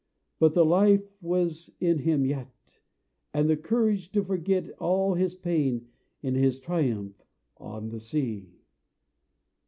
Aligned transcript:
But 0.39 0.55
the 0.55 0.65
life 0.65 1.03
was 1.21 1.75
in 1.79 1.99
him 1.99 2.25
yet, 2.25 2.79
And 3.35 3.47
the 3.47 3.55
courage 3.55 4.11
to 4.13 4.23
forget 4.23 4.67
All 4.79 5.13
his 5.13 5.35
pain, 5.35 5.89
in 6.23 6.33
his 6.33 6.59
triumph 6.59 7.21
On 7.57 7.89
the 7.89 7.99
sea. 7.99 8.49